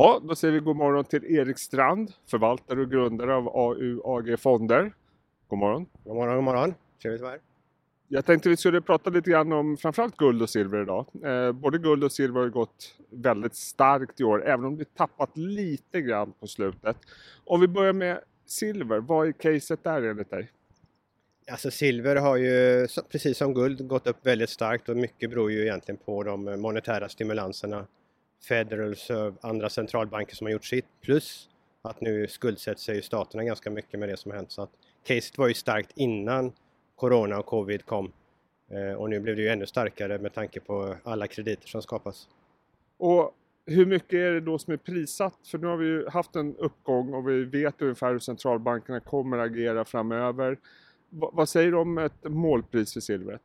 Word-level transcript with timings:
Ja, 0.00 0.20
då 0.28 0.34
säger 0.34 0.54
vi 0.54 0.60
god 0.60 0.76
morgon 0.76 1.04
till 1.04 1.24
Erik 1.24 1.58
Strand, 1.58 2.12
förvaltare 2.30 2.80
och 2.80 2.90
grundare 2.90 3.34
av 3.34 3.48
AU 3.48 4.00
AG 4.04 4.40
Fonder. 4.40 4.92
God 5.48 5.58
morgon. 5.58 5.86
God 6.04 6.14
morgon, 6.14 6.34
god 6.34 6.44
morgon. 6.44 6.74
Trevligt 7.02 7.20
att 7.20 7.24
vara 7.24 7.32
här. 7.32 7.40
Jag 8.08 8.24
tänkte 8.24 8.48
vi 8.48 8.56
skulle 8.56 8.80
prata 8.80 9.10
lite 9.10 9.30
grann 9.30 9.52
om 9.52 9.76
framförallt 9.76 10.16
guld 10.16 10.42
och 10.42 10.50
silver 10.50 10.82
idag. 10.82 11.06
Eh, 11.24 11.52
både 11.52 11.78
guld 11.78 12.04
och 12.04 12.12
silver 12.12 12.40
har 12.40 12.48
gått 12.48 12.96
väldigt 13.10 13.54
starkt 13.54 14.20
i 14.20 14.24
år, 14.24 14.46
även 14.46 14.64
om 14.64 14.76
det 14.76 14.94
tappat 14.94 15.36
lite 15.36 16.00
grann 16.00 16.32
på 16.40 16.46
slutet. 16.46 16.96
Om 17.44 17.60
vi 17.60 17.68
börjar 17.68 17.92
med 17.92 18.20
silver, 18.46 18.98
vad 18.98 19.28
är 19.28 19.32
caset 19.32 19.84
där 19.84 20.02
enligt 20.02 20.30
dig? 20.30 20.50
Alltså 21.50 21.70
silver 21.70 22.16
har 22.16 22.36
ju 22.36 22.86
precis 23.08 23.38
som 23.38 23.54
guld 23.54 23.88
gått 23.88 24.06
upp 24.06 24.26
väldigt 24.26 24.50
starkt 24.50 24.88
och 24.88 24.96
mycket 24.96 25.30
beror 25.30 25.52
ju 25.52 25.62
egentligen 25.62 25.98
på 26.04 26.22
de 26.22 26.60
monetära 26.60 27.08
stimulanserna. 27.08 27.86
Federal 28.44 28.88
Reserve, 28.88 29.36
andra 29.40 29.70
centralbanker 29.70 30.36
som 30.36 30.46
har 30.46 30.52
gjort 30.52 30.64
sitt 30.64 30.86
plus 31.00 31.48
att 31.82 32.00
nu 32.00 32.28
skuldsätter 32.28 32.80
sig 32.80 33.02
staterna 33.02 33.44
ganska 33.44 33.70
mycket 33.70 34.00
med 34.00 34.08
det 34.08 34.16
som 34.16 34.30
har 34.30 34.36
hänt. 34.36 34.52
Så 34.52 34.62
att 34.62 34.70
caset 35.04 35.38
var 35.38 35.48
ju 35.48 35.54
starkt 35.54 35.92
innan 35.94 36.52
Corona 36.96 37.38
och 37.38 37.46
Covid 37.46 37.86
kom 37.86 38.12
eh, 38.70 38.92
och 38.92 39.10
nu 39.10 39.20
blev 39.20 39.36
det 39.36 39.42
ju 39.42 39.48
ännu 39.48 39.66
starkare 39.66 40.18
med 40.18 40.34
tanke 40.34 40.60
på 40.60 40.96
alla 41.04 41.26
krediter 41.26 41.68
som 41.68 41.82
skapas. 41.82 42.28
Och 42.96 43.34
hur 43.66 43.86
mycket 43.86 44.14
är 44.14 44.32
det 44.32 44.40
då 44.40 44.58
som 44.58 44.72
är 44.72 44.76
prissatt? 44.76 45.38
För 45.50 45.58
nu 45.58 45.66
har 45.66 45.76
vi 45.76 45.86
ju 45.86 46.08
haft 46.08 46.36
en 46.36 46.56
uppgång 46.56 47.14
och 47.14 47.28
vi 47.28 47.44
vet 47.44 47.82
ungefär 47.82 48.12
hur 48.12 48.18
centralbankerna 48.18 49.00
kommer 49.00 49.38
agera 49.38 49.84
framöver. 49.84 50.58
Vad 51.10 51.48
säger 51.48 51.70
du 51.70 51.76
om 51.76 51.98
ett 51.98 52.24
målpris 52.24 52.92
för 52.92 53.00
silvret? 53.00 53.40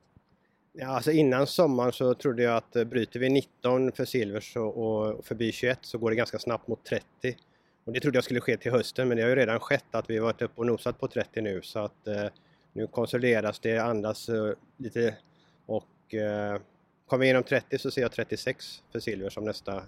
Ja, 0.76 0.88
alltså 0.88 1.12
innan 1.12 1.48
sommaren 1.48 1.92
så 1.92 2.14
trodde 2.14 2.44
jag 2.44 2.58
att 2.58 2.76
eh, 2.76 2.84
bryter 2.84 3.20
vi 3.20 3.30
19 3.30 3.92
för 3.92 4.06
silver 4.06 4.40
så, 4.40 4.66
och 4.66 5.26
förbi 5.26 5.52
21 5.52 5.80
så 5.82 5.98
går 5.98 6.10
det 6.10 6.16
ganska 6.16 6.40
snabbt 6.40 6.68
mot 6.68 6.86
30. 6.86 7.06
Och 7.84 7.94
det 7.94 8.00
trodde 8.00 8.18
jag 8.18 8.24
skulle 8.24 8.42
ske 8.42 8.58
till 8.58 8.72
hösten 8.72 9.08
men 9.08 9.18
det 9.18 9.24
har 9.24 9.30
ju 9.30 9.36
redan 9.36 9.60
skett 9.60 9.86
att 9.92 10.10
vi 10.10 10.20
varit 10.20 10.42
uppe 10.42 10.54
och 10.56 10.66
nosat 10.66 11.00
på 11.00 11.08
30 11.08 11.42
nu 11.42 11.62
så 11.62 11.80
att 11.80 12.08
eh, 12.08 12.26
nu 12.74 12.88
konsolideras 12.88 13.60
det, 13.60 13.78
andas 13.78 14.30
eh, 14.30 14.54
lite 14.78 15.18
och 15.66 16.14
eh, 16.14 16.62
kommer 17.08 17.22
vi 17.22 17.26
igenom 17.26 17.44
30 17.44 17.78
så 17.78 17.92
ser 17.92 18.02
jag 18.02 18.12
36 18.12 18.84
för 18.92 19.00
silver 19.00 19.30
som 19.30 19.46
nästa 19.46 19.84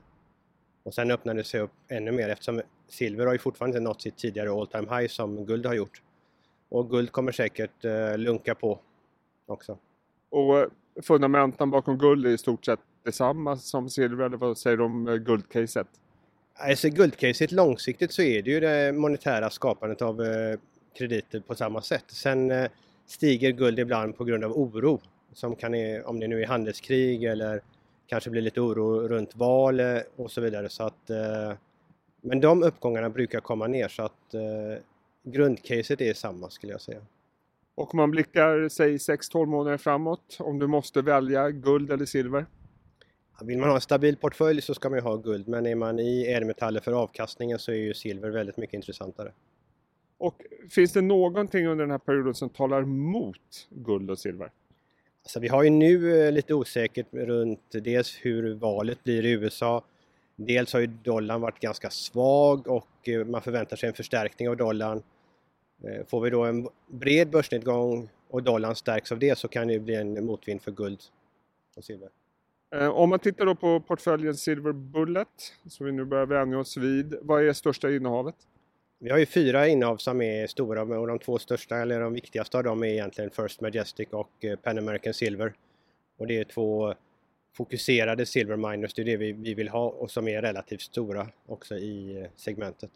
och 0.83 0.93
sen 0.93 1.11
öppnar 1.11 1.33
det 1.33 1.43
sig 1.43 1.59
upp 1.59 1.71
ännu 1.88 2.11
mer 2.11 2.29
eftersom 2.29 2.61
silver 2.88 3.25
har 3.25 3.33
ju 3.33 3.39
fortfarande 3.39 3.77
inte 3.77 3.89
nått 3.89 4.01
sitt 4.01 4.17
tidigare 4.17 4.51
all 4.51 4.67
time 4.67 4.97
high 4.97 5.07
som 5.07 5.45
guld 5.45 5.65
har 5.65 5.73
gjort. 5.73 6.01
Och 6.69 6.89
guld 6.89 7.11
kommer 7.11 7.31
säkert 7.31 7.85
eh, 7.85 8.17
lunka 8.17 8.55
på 8.55 8.79
också. 9.45 9.77
Och 10.29 10.59
eh, 10.59 10.67
fundamentan 11.03 11.71
bakom 11.71 11.97
guld 11.97 12.25
är 12.25 12.29
i 12.29 12.37
stort 12.37 12.65
sett 12.65 12.79
detsamma 13.03 13.57
som 13.57 13.89
silver, 13.89 14.25
eller 14.25 14.37
vad 14.37 14.57
säger 14.57 14.77
du 14.77 14.83
om 14.83 15.07
eh, 15.07 15.15
guldcaset? 15.15 15.87
Alltså 16.57 16.89
guldcaset 16.89 17.51
långsiktigt 17.51 18.11
så 18.11 18.21
är 18.21 18.41
det 18.41 18.51
ju 18.51 18.59
det 18.59 18.93
monetära 18.93 19.49
skapandet 19.49 20.01
av 20.01 20.21
eh, 20.21 20.59
krediter 20.97 21.39
på 21.39 21.55
samma 21.55 21.81
sätt. 21.81 22.05
Sen 22.07 22.51
eh, 22.51 22.69
stiger 23.05 23.51
guld 23.51 23.79
ibland 23.79 24.17
på 24.17 24.23
grund 24.23 24.43
av 24.43 24.51
oro, 24.51 25.01
som 25.33 25.55
kan, 25.55 25.73
om 26.05 26.19
det 26.19 26.27
nu 26.27 26.41
är 26.41 26.47
handelskrig 26.47 27.23
eller 27.23 27.61
kanske 28.07 28.29
blir 28.29 28.41
lite 28.41 28.61
oro 28.61 29.07
runt 29.07 29.35
val 29.35 29.79
eh, 29.79 29.97
och 30.15 30.31
så 30.31 30.41
vidare. 30.41 30.69
Så 30.69 30.83
att, 30.83 31.09
eh, 31.09 31.53
men 32.21 32.39
de 32.39 32.63
uppgångarna 32.63 33.09
brukar 33.09 33.39
komma 33.39 33.67
ner 33.67 33.87
så 33.87 34.03
att 34.03 34.35
grundcaset 35.23 36.01
är 36.01 36.13
samma 36.13 36.49
skulle 36.49 36.71
jag 36.71 36.81
säga. 36.81 37.01
Och 37.75 37.95
man 37.95 38.11
blickar, 38.11 38.69
säg 38.69 38.97
6-12 38.97 39.45
månader 39.45 39.77
framåt, 39.77 40.37
om 40.39 40.59
du 40.59 40.67
måste 40.67 41.01
välja 41.01 41.51
guld 41.51 41.91
eller 41.91 42.05
silver? 42.05 42.45
Vill 43.41 43.57
man 43.57 43.69
ha 43.69 43.75
en 43.75 43.81
stabil 43.81 44.17
portfölj 44.17 44.61
så 44.61 44.73
ska 44.73 44.89
man 44.89 44.97
ju 44.99 45.03
ha 45.03 45.15
guld, 45.15 45.47
men 45.47 45.65
är 45.65 45.75
man 45.75 45.99
i 45.99 46.25
ädelmetaller 46.27 46.79
för 46.79 46.91
avkastningen 46.91 47.59
så 47.59 47.71
är 47.71 47.75
ju 47.75 47.93
silver 47.93 48.29
väldigt 48.29 48.57
mycket 48.57 48.73
intressantare. 48.73 49.31
Och 50.17 50.41
finns 50.69 50.93
det 50.93 51.01
någonting 51.01 51.67
under 51.67 51.83
den 51.83 51.91
här 51.91 51.97
perioden 51.97 52.33
som 52.33 52.49
talar 52.49 52.81
mot 52.81 53.67
guld 53.69 54.11
och 54.11 54.19
silver? 54.19 54.51
Alltså 55.23 55.39
vi 55.39 55.47
har 55.47 55.63
ju 55.63 55.69
nu 55.69 56.21
eh, 56.25 56.31
lite 56.31 56.53
osäkert 56.53 57.07
runt 57.11 57.61
dels 57.71 58.17
hur 58.21 58.53
valet 58.53 59.03
blir 59.03 59.25
i 59.25 59.31
USA. 59.31 59.83
Dels 60.35 60.73
har 60.73 60.79
ju 60.79 60.88
dollarn 60.88 61.41
varit 61.41 61.59
ganska 61.59 61.89
svag 61.89 62.67
och 62.67 63.09
eh, 63.09 63.25
man 63.25 63.41
förväntar 63.41 63.75
sig 63.75 63.89
en 63.89 63.95
förstärkning 63.95 64.50
av 64.50 64.57
dollarn. 64.57 65.03
Eh, 65.84 66.06
får 66.06 66.22
vi 66.22 66.30
då 66.30 66.44
en 66.44 66.68
bred 66.88 67.30
börsnedgång 67.30 68.09
och 68.30 68.44
dollarn 68.44 68.75
stärks 68.75 69.12
av 69.12 69.19
det 69.19 69.38
så 69.38 69.47
kan 69.47 69.68
det 69.68 69.80
bli 69.80 69.96
en 69.96 70.25
motvind 70.25 70.62
för 70.62 70.72
guld 70.72 71.00
och 71.75 71.84
silver. 71.84 72.09
Om 72.91 73.09
man 73.09 73.19
tittar 73.19 73.46
då 73.46 73.56
på 73.56 73.80
portföljen 73.80 74.36
Silver 74.36 74.72
Bullet, 74.72 75.53
som 75.68 75.86
vi 75.86 75.91
nu 75.91 76.06
börjar 76.06 76.25
vänja 76.25 76.59
oss 76.59 76.78
vid, 76.78 77.16
vad 77.22 77.47
är 77.47 77.53
största 77.53 77.91
innehavet? 77.91 78.36
Vi 79.00 79.09
har 79.09 79.18
ju 79.18 79.25
fyra 79.25 79.68
innehav 79.68 79.97
som 79.97 80.22
är 80.22 80.47
stora 80.47 80.81
och 80.81 81.08
de 81.08 81.19
två 81.19 81.38
största, 81.38 81.78
eller 81.78 82.00
de 82.00 82.13
viktigaste 82.13 82.57
av 82.57 82.63
dem 82.63 82.84
är 82.84 82.88
egentligen 82.88 83.30
First 83.30 83.62
Majestic 83.62 84.09
och 84.12 84.46
eh, 84.46 84.56
Pan 84.56 84.78
American 84.78 85.13
Silver. 85.13 85.53
Och 86.18 86.28
det 86.28 86.40
är 86.40 86.44
två 86.44 86.94
fokuserade 87.53 88.25
silver 88.25 88.56
miners, 88.56 88.94
det 88.94 89.02
är 89.02 89.06
det 89.06 89.18
vi, 89.18 89.31
vi 89.31 89.53
vill 89.53 89.69
ha 89.69 89.90
och 89.90 90.12
som 90.12 90.28
är 90.28 90.42
relativt 90.42 90.81
stora 90.81 91.28
också 91.46 91.75
i 91.75 92.22
eh, 92.22 92.28
segmentet. 92.36 92.92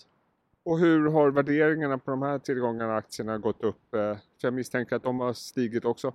Och 0.64 0.80
hur 0.80 1.10
har 1.10 1.32
värderingarna 1.32 1.98
på 1.98 2.12
de 2.12 2.22
här 2.22 2.40
tillgångarna, 2.40 2.96
aktierna, 2.96 3.38
gått 3.38 3.64
upp? 3.64 3.82
För 3.92 4.18
jag 4.42 4.54
misstänker 4.54 4.96
att 4.96 5.04
de 5.04 5.20
har 5.20 5.34
stigit 5.34 5.86
också. 5.86 6.14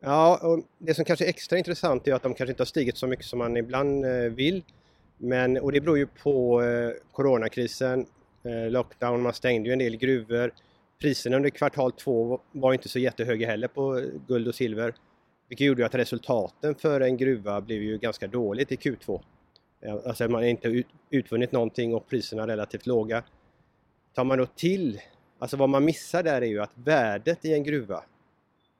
Ja, 0.00 0.40
och 0.42 0.62
det 0.78 0.94
som 0.94 1.04
kanske 1.04 1.24
är 1.24 1.28
extra 1.28 1.58
intressant 1.58 2.08
är 2.08 2.14
att 2.14 2.22
de 2.22 2.34
kanske 2.34 2.50
inte 2.52 2.60
har 2.60 2.66
stigit 2.66 2.96
så 2.96 3.06
mycket 3.06 3.26
som 3.26 3.38
man 3.38 3.56
ibland 3.56 4.04
eh, 4.04 4.10
vill. 4.10 4.64
Men, 5.18 5.56
och 5.56 5.72
det 5.72 5.80
beror 5.80 5.98
ju 5.98 6.06
på 6.06 6.62
eh, 6.62 6.90
coronakrisen 7.12 8.06
eh, 8.42 8.70
lockdown, 8.70 9.22
man 9.22 9.32
stängde 9.32 9.68
ju 9.68 9.72
en 9.72 9.78
del 9.78 9.96
gruvor. 9.96 10.52
Priserna 11.00 11.36
under 11.36 11.50
kvartal 11.50 11.92
två 11.92 12.40
var 12.52 12.72
inte 12.72 12.88
så 12.88 12.98
jättehöga 12.98 13.46
heller 13.46 13.68
på 13.68 14.02
guld 14.28 14.48
och 14.48 14.54
silver. 14.54 14.94
Vilket 15.48 15.66
gjorde 15.66 15.86
att 15.86 15.94
resultaten 15.94 16.74
för 16.74 17.00
en 17.00 17.16
gruva 17.16 17.60
blev 17.60 17.82
ju 17.82 17.98
ganska 17.98 18.26
dåligt 18.26 18.72
i 18.72 18.76
Q2. 18.76 19.20
Alltså 20.06 20.28
man 20.28 20.42
har 20.42 20.48
inte 20.48 20.82
utvunnit 21.10 21.52
någonting 21.52 21.94
och 21.94 22.08
priserna 22.08 22.46
relativt 22.46 22.86
låga. 22.86 23.22
Tar 24.16 24.24
man 24.24 24.38
då 24.38 24.46
till, 24.46 25.00
alltså 25.38 25.56
vad 25.56 25.68
man 25.68 25.84
missar 25.84 26.22
där 26.22 26.42
är 26.42 26.46
ju 26.46 26.60
att 26.60 26.70
värdet 26.74 27.44
i 27.44 27.54
en 27.54 27.62
gruva 27.62 28.04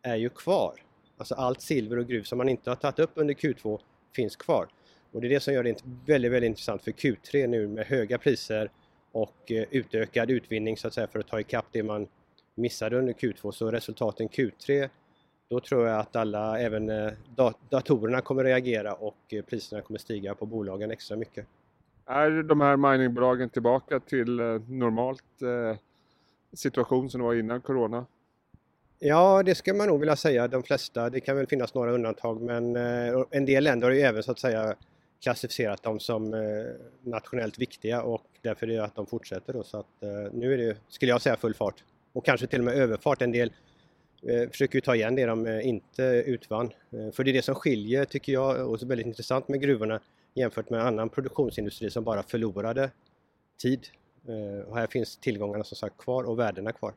är 0.03 0.17
ju 0.17 0.29
kvar. 0.29 0.75
Alltså 1.17 1.35
allt 1.35 1.61
silver 1.61 1.99
och 1.99 2.07
gruv 2.07 2.23
som 2.23 2.39
man 2.39 2.49
inte 2.49 2.71
har 2.71 2.77
tagit 2.77 2.99
upp 2.99 3.11
under 3.15 3.35
Q2 3.35 3.81
finns 4.15 4.37
kvar. 4.37 4.69
Och 5.13 5.21
det 5.21 5.27
är 5.27 5.29
det 5.29 5.41
som 5.41 5.55
gör 5.55 5.63
det 5.63 5.83
väldigt, 6.07 6.33
väldigt 6.33 6.49
intressant 6.49 6.83
för 6.83 6.91
Q3 6.91 7.47
nu 7.47 7.69
med 7.69 7.87
höga 7.87 8.19
priser 8.19 8.71
och 9.13 9.53
eh, 9.53 9.65
utökad 9.71 10.31
utvinning 10.31 10.77
så 10.77 10.89
att 10.89 10.95
säga 10.95 11.07
för 11.07 11.19
att 11.19 11.29
ta 11.29 11.41
ikapp 11.41 11.67
det 11.73 11.83
man 11.83 12.09
missade 12.55 12.99
under 12.99 13.13
Q2. 13.13 13.51
Så 13.51 13.71
resultaten 13.71 14.29
Q3, 14.29 14.89
då 15.49 15.61
tror 15.61 15.87
jag 15.89 16.01
att 16.01 16.17
alla, 16.17 16.61
även 16.61 16.89
eh, 16.89 17.13
datorerna 17.71 18.21
kommer 18.21 18.45
reagera 18.45 18.95
och 18.95 19.33
eh, 19.33 19.43
priserna 19.43 19.83
kommer 19.83 19.99
stiga 19.99 20.35
på 20.35 20.47
bolagen 20.47 20.91
extra 20.91 21.17
mycket. 21.17 21.47
Är 22.09 22.43
de 22.43 22.61
här 22.61 22.77
miningbolagen 22.77 23.49
tillbaka 23.49 24.01
till 24.01 24.41
eh, 24.41 24.61
normalt 24.69 25.43
eh, 25.43 25.79
situation 26.53 27.11
som 27.11 27.21
det 27.21 27.27
var 27.27 27.35
innan 27.35 27.61
Corona? 27.61 28.07
Ja, 28.99 29.43
det 29.43 29.55
ska 29.55 29.75
man 29.75 29.87
nog 29.87 30.01
vilja 30.01 30.17
säga. 30.17 30.49
De 30.49 30.63
flesta, 30.63 31.11
det 31.11 31.21
kan 31.21 31.37
väl 31.37 31.47
finnas 31.47 31.75
några 31.75 31.93
undantag, 31.93 32.43
men 32.43 32.77
eh, 32.77 33.25
en 33.31 33.47
del 33.47 33.65
länder 33.65 33.89
har 33.89 33.95
ju 33.95 34.01
även 34.01 34.23
så 34.23 34.31
att 34.31 34.39
säga 34.39 34.75
klassificerat 35.23 35.83
dem 35.83 36.01
som 36.01 36.35
nationellt 37.03 37.59
viktiga 37.59 38.03
och 38.03 38.27
därför 38.43 38.67
är 38.67 38.77
det 38.77 38.85
att 38.85 38.95
de 38.95 39.07
fortsätter 39.07 39.53
då. 39.53 39.63
Så 39.63 39.79
att, 39.79 39.87
nu 40.33 40.55
är 40.55 40.59
det, 40.59 40.77
skulle 40.89 41.13
jag 41.13 41.23
säga, 41.23 41.37
full 41.37 41.55
fart. 41.55 41.85
Och 42.13 42.25
kanske 42.25 42.47
till 42.47 42.59
och 42.59 42.65
med 42.65 42.75
överfart. 42.75 43.23
En 43.23 43.33
del 43.33 43.53
försöker 44.51 44.75
ju 44.75 44.81
ta 44.81 44.95
igen 44.95 45.15
det 45.15 45.27
de 45.27 45.61
inte 45.61 46.03
utvann. 46.27 46.71
För 47.13 47.25
det 47.25 47.31
är 47.31 47.33
det 47.33 47.43
som 47.43 47.55
skiljer, 47.55 48.05
tycker 48.05 48.33
jag, 48.33 48.69
och 48.71 48.83
är 48.83 48.87
väldigt 48.87 49.07
intressant 49.07 49.49
med 49.49 49.61
gruvorna 49.61 50.01
jämfört 50.37 50.71
med 50.71 50.87
annan 50.87 51.09
produktionsindustri 51.09 51.91
som 51.91 52.05
bara 52.05 52.23
förlorade 52.23 52.91
tid. 53.63 53.87
Eh, 54.29 54.69
och 54.69 54.77
här 54.77 54.87
finns 54.87 55.17
tillgångarna 55.17 55.65
som 55.65 55.77
sagt 55.77 55.99
kvar 55.99 56.25
och 56.25 56.39
värdena 56.39 56.73
kvar. 56.73 56.95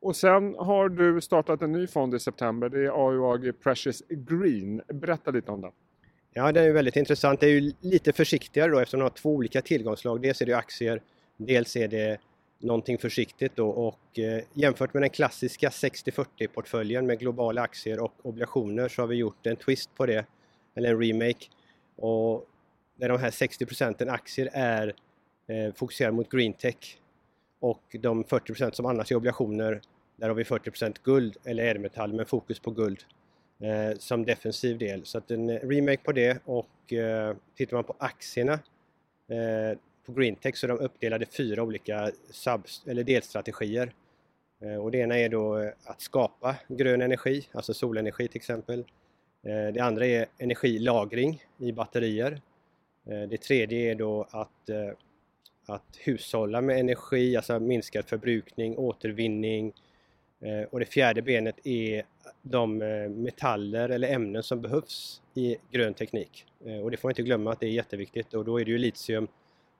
Och 0.00 0.16
sen 0.16 0.54
har 0.54 0.88
du 0.88 1.20
startat 1.20 1.62
en 1.62 1.72
ny 1.72 1.86
fond 1.86 2.14
i 2.14 2.20
september. 2.20 2.68
Det 2.68 2.84
är 2.84 3.08
AUAG 3.08 3.52
Precious 3.62 4.02
Green. 4.08 4.82
Berätta 4.88 5.30
lite 5.30 5.50
om 5.50 5.60
den. 5.60 5.72
Ja, 6.32 6.52
det 6.52 6.60
är 6.60 6.72
väldigt 6.72 6.96
intressant. 6.96 7.40
Det 7.40 7.46
är 7.46 7.60
ju 7.60 7.72
lite 7.80 8.12
försiktigare 8.12 8.70
då 8.70 8.78
eftersom 8.78 9.00
de 9.00 9.04
har 9.04 9.10
två 9.10 9.34
olika 9.34 9.62
tillgångslag. 9.62 10.22
Dels 10.22 10.42
är 10.42 10.46
det 10.46 10.56
aktier, 10.56 11.02
dels 11.36 11.76
är 11.76 11.88
det 11.88 12.20
någonting 12.58 12.98
försiktigt 12.98 13.56
då 13.56 13.68
och 13.68 14.18
eh, 14.18 14.42
jämfört 14.52 14.94
med 14.94 15.02
den 15.02 15.10
klassiska 15.10 15.68
60-40 15.68 16.48
portföljen 16.54 17.06
med 17.06 17.18
globala 17.18 17.62
aktier 17.62 18.00
och 18.00 18.12
obligationer 18.22 18.88
så 18.88 19.02
har 19.02 19.06
vi 19.06 19.16
gjort 19.16 19.46
en 19.46 19.56
twist 19.56 19.94
på 19.94 20.06
det, 20.06 20.24
eller 20.74 20.90
en 20.90 21.02
remake. 21.02 21.46
Och 21.98 22.46
där 22.96 23.08
de 23.08 23.18
här 23.18 23.30
60 23.30 23.66
procenten 23.66 24.08
aktier 24.08 24.50
är 24.52 24.94
eh, 25.46 25.74
fokuserade 25.74 26.16
mot 26.16 26.30
green 26.30 26.52
tech 26.52 26.98
och 27.60 27.96
de 28.00 28.24
40 28.24 28.46
procent 28.46 28.76
som 28.76 28.86
annars 28.86 29.12
är 29.12 29.16
obligationer, 29.16 29.80
där 30.16 30.28
har 30.28 30.34
vi 30.34 30.44
40 30.44 30.70
procent 30.70 31.02
guld 31.02 31.36
eller 31.44 31.64
ädelmetall 31.64 32.12
med 32.12 32.28
fokus 32.28 32.60
på 32.60 32.70
guld 32.70 33.04
eh, 33.60 33.98
som 33.98 34.24
defensiv 34.24 34.78
del. 34.78 35.04
Så 35.04 35.18
att 35.18 35.30
en 35.30 35.50
eh, 35.50 35.60
remake 35.68 36.02
på 36.04 36.12
det 36.12 36.38
och 36.44 36.92
eh, 36.92 37.36
tittar 37.56 37.76
man 37.76 37.84
på 37.84 37.94
aktierna 37.98 38.52
eh, 39.28 39.78
på 40.06 40.12
Greentech 40.12 40.56
så 40.56 40.66
är 40.66 40.68
de 40.68 40.78
uppdelade 40.78 41.24
i 41.24 41.28
fyra 41.36 41.62
olika 41.62 42.10
sub, 42.30 42.60
eller 42.86 43.04
delstrategier. 43.04 43.92
Eh, 44.62 44.76
och 44.76 44.90
det 44.90 44.98
ena 44.98 45.18
är 45.18 45.28
då 45.28 45.58
eh, 45.58 45.72
att 45.84 46.00
skapa 46.00 46.56
grön 46.68 47.02
energi, 47.02 47.48
alltså 47.52 47.74
solenergi 47.74 48.28
till 48.28 48.36
exempel. 48.36 48.84
Eh, 49.42 49.72
det 49.72 49.80
andra 49.80 50.06
är 50.06 50.26
energilagring 50.38 51.42
i 51.58 51.72
batterier. 51.72 52.40
Eh, 53.06 53.22
det 53.22 53.36
tredje 53.36 53.90
är 53.90 53.94
då 53.94 54.26
att, 54.30 54.68
eh, 54.68 54.90
att 55.66 55.98
hushålla 55.98 56.60
med 56.60 56.80
energi, 56.80 57.36
alltså 57.36 57.60
minskad 57.60 58.04
förbrukning, 58.04 58.78
återvinning. 58.78 59.72
Och 60.70 60.80
det 60.80 60.86
fjärde 60.86 61.22
benet 61.22 61.66
är 61.66 62.02
de 62.42 62.78
metaller 63.22 63.88
eller 63.88 64.08
ämnen 64.08 64.42
som 64.42 64.60
behövs 64.60 65.22
i 65.34 65.56
grön 65.70 65.94
teknik. 65.94 66.46
Och 66.82 66.90
det 66.90 66.96
får 66.96 67.08
man 67.08 67.10
inte 67.10 67.22
glömma 67.22 67.52
att 67.52 67.60
det 67.60 67.66
är 67.66 67.70
jätteviktigt 67.70 68.34
och 68.34 68.44
då 68.44 68.60
är 68.60 68.64
det 68.64 68.70
ju 68.70 68.78
litium 68.78 69.28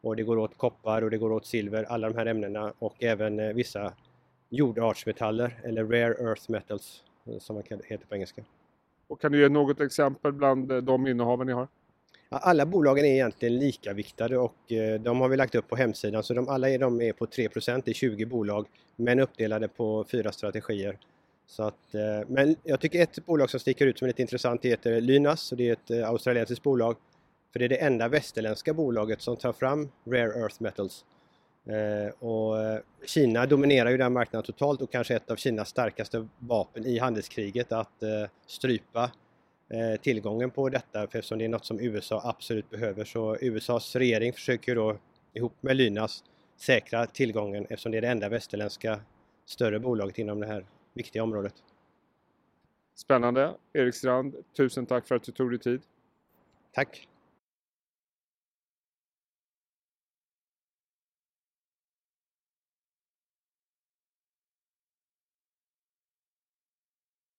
och 0.00 0.16
det 0.16 0.22
går 0.22 0.38
åt 0.38 0.56
koppar 0.56 1.02
och 1.02 1.10
det 1.10 1.18
går 1.18 1.32
åt 1.32 1.46
silver, 1.46 1.84
alla 1.84 2.08
de 2.08 2.18
här 2.18 2.26
ämnena 2.26 2.72
och 2.78 3.02
även 3.02 3.56
vissa 3.56 3.92
jordartsmetaller 4.48 5.60
eller 5.64 5.84
rare 5.84 6.28
earth 6.28 6.50
metals 6.50 7.02
som 7.38 7.54
man 7.54 7.64
heter 7.88 8.06
på 8.06 8.14
engelska. 8.14 8.42
Och 9.08 9.20
kan 9.20 9.32
du 9.32 9.40
ge 9.40 9.48
något 9.48 9.80
exempel 9.80 10.32
bland 10.32 10.72
eh, 10.72 10.78
de 10.78 11.06
innehaven 11.06 11.46
ni 11.46 11.52
har? 11.52 11.68
Alla 12.28 12.66
bolagen 12.66 13.04
är 13.04 13.08
egentligen 13.08 13.58
lika 13.58 13.92
viktade 13.92 14.38
och 14.38 14.72
eh, 14.72 15.00
de 15.00 15.20
har 15.20 15.28
vi 15.28 15.36
lagt 15.36 15.54
upp 15.54 15.68
på 15.68 15.76
hemsidan 15.76 16.22
så 16.22 16.34
de, 16.34 16.48
alla 16.48 16.70
är, 16.70 16.78
de 16.78 17.00
är 17.00 17.12
på 17.12 17.26
3% 17.26 17.82
i 17.88 17.94
20 17.94 18.26
bolag 18.26 18.66
men 18.96 19.20
uppdelade 19.20 19.68
på 19.68 20.04
fyra 20.10 20.32
strategier. 20.32 20.98
Så 21.46 21.62
att, 21.62 21.94
eh, 21.94 22.28
men 22.28 22.56
jag 22.62 22.80
tycker 22.80 23.02
ett 23.02 23.26
bolag 23.26 23.50
som 23.50 23.60
sticker 23.60 23.86
ut 23.86 23.98
som 23.98 24.06
är 24.06 24.08
lite 24.08 24.22
intressant 24.22 24.64
heter 24.64 25.00
Lynas 25.00 25.52
och 25.52 25.58
det 25.58 25.68
är 25.68 25.72
ett 25.72 26.06
australiensiskt 26.06 26.62
bolag. 26.62 26.96
För 27.52 27.58
det 27.58 27.64
är 27.64 27.68
det 27.68 27.76
enda 27.76 28.08
västerländska 28.08 28.74
bolaget 28.74 29.22
som 29.22 29.36
tar 29.36 29.52
fram 29.52 29.88
Rare 30.06 30.40
Earth 30.40 30.62
Metals. 30.62 31.04
Eh, 31.68 32.10
och 32.18 32.60
eh, 32.60 32.80
Kina 33.06 33.46
dominerar 33.46 33.90
ju 33.90 33.96
den 33.96 34.12
marknaden 34.12 34.46
totalt 34.46 34.82
och 34.82 34.92
kanske 34.92 35.16
ett 35.16 35.30
av 35.30 35.36
Kinas 35.36 35.68
starkaste 35.68 36.28
vapen 36.38 36.86
i 36.86 36.98
handelskriget 36.98 37.72
att 37.72 38.02
eh, 38.02 38.08
strypa 38.46 39.10
tillgången 40.00 40.50
på 40.50 40.68
detta 40.68 41.04
eftersom 41.04 41.38
det 41.38 41.44
är 41.44 41.48
något 41.48 41.64
som 41.64 41.80
USA 41.80 42.20
absolut 42.24 42.70
behöver. 42.70 43.04
Så 43.04 43.36
USAs 43.40 43.96
regering 43.96 44.32
försöker 44.32 44.74
då 44.74 44.96
ihop 45.34 45.52
med 45.60 45.76
Lynas 45.76 46.24
säkra 46.56 47.06
tillgången 47.06 47.62
eftersom 47.70 47.92
det 47.92 47.98
är 47.98 48.02
det 48.02 48.08
enda 48.08 48.28
västerländska 48.28 49.00
större 49.46 49.80
bolaget 49.80 50.18
inom 50.18 50.40
det 50.40 50.46
här 50.46 50.66
viktiga 50.94 51.22
området. 51.22 51.54
Spännande. 52.94 53.54
Erik 53.72 53.94
Strand, 53.94 54.34
tusen 54.56 54.86
tack 54.86 55.06
för 55.06 55.14
att 55.14 55.22
du 55.22 55.32
tog 55.32 55.50
dig 55.50 55.58
tid. 55.58 55.82
Tack. 56.72 57.08